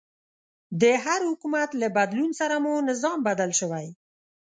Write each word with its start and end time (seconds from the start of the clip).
د 0.81 0.83
هر 1.03 1.21
حکومت 1.29 1.69
له 1.81 1.87
بدلون 1.97 2.31
سره 2.39 2.55
مو 2.63 2.75
نظام 2.89 3.17
بدل 3.27 3.51
شوی. 3.59 3.87